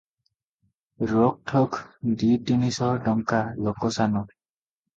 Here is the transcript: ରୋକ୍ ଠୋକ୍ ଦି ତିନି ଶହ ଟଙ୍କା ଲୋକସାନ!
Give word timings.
ରୋକ୍ 1.11 1.37
ଠୋକ୍ 1.51 1.77
ଦି 2.23 2.31
ତିନି 2.49 2.73
ଶହ 2.81 2.99
ଟଙ୍କା 3.07 3.45
ଲୋକସାନ! 3.69 4.29